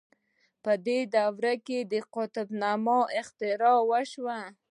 په 0.63 0.71
دې 0.85 0.99
دوره 1.15 1.53
کې 1.65 1.79
د 1.91 1.93
قطب 2.13 2.47
نماء 2.61 3.05
اختراع 3.21 3.79
وشوه. 3.89 4.39